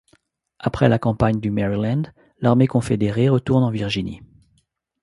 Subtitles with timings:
[0.57, 2.01] Après la campagne du Maryland,
[2.39, 4.23] l'armée confédérée retourne en Virginie.